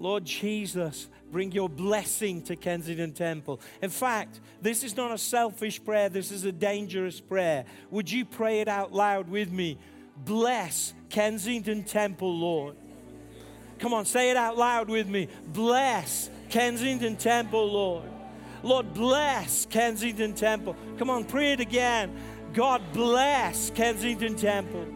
[0.00, 3.60] Lord Jesus, bring your blessing to Kensington Temple.
[3.82, 7.66] In fact, this is not a selfish prayer, this is a dangerous prayer.
[7.90, 9.78] Would you pray it out loud with me?
[10.16, 12.76] Bless Kensington Temple, Lord.
[13.78, 15.28] Come on, say it out loud with me.
[15.48, 18.08] Bless Kensington Temple, Lord.
[18.62, 20.76] Lord, bless Kensington Temple.
[20.98, 22.14] Come on, pray it again.
[22.54, 24.86] God bless Kensington Temple.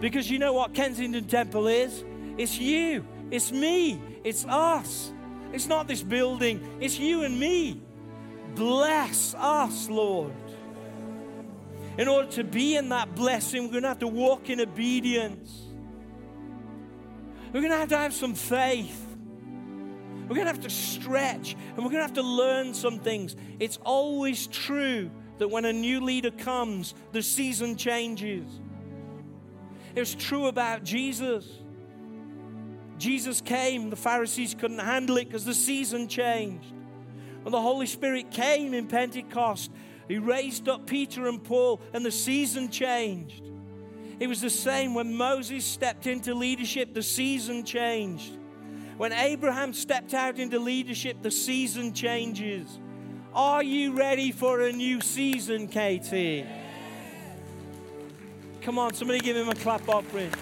[0.00, 2.04] Because you know what Kensington Temple is?
[2.36, 3.04] It's you.
[3.30, 4.00] It's me.
[4.24, 5.12] It's us.
[5.52, 6.78] It's not this building.
[6.80, 7.82] It's you and me.
[8.54, 10.32] Bless us, Lord.
[11.96, 15.68] In order to be in that blessing, we're going to have to walk in obedience.
[17.52, 19.04] We're going to have to have some faith.
[20.28, 23.34] We're going to have to stretch and we're going to have to learn some things.
[23.58, 28.44] It's always true that when a new leader comes, the season changes.
[29.96, 31.48] It's true about Jesus.
[32.98, 36.72] Jesus came, the Pharisees couldn't handle it because the season changed.
[37.42, 39.70] When the Holy Spirit came in Pentecost,
[40.08, 43.42] He raised up Peter and Paul, and the season changed.
[44.18, 48.36] It was the same when Moses stepped into leadership, the season changed.
[48.96, 52.80] When Abraham stepped out into leadership, the season changes.
[53.34, 56.48] Are you ready for a new season, KT?
[58.62, 60.32] Come on, somebody give him a clap offering.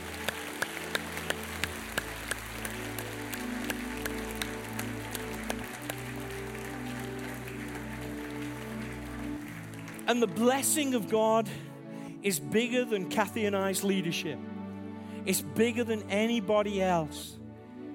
[10.06, 11.48] And the blessing of God
[12.22, 14.38] is bigger than Kathy and I's leadership.
[15.24, 17.38] It's bigger than anybody else.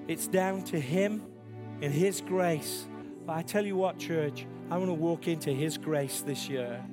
[0.08, 1.22] It's down to Him
[1.80, 2.86] and His grace.
[3.26, 6.84] But I tell you what, church, I want to walk into His grace this year.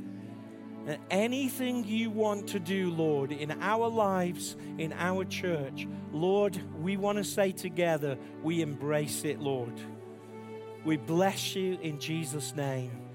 [0.88, 6.96] And anything you want to do, Lord, in our lives, in our church, Lord, we
[6.98, 9.74] want to say together, we embrace it, Lord.
[10.86, 13.09] We bless you in Jesus' name.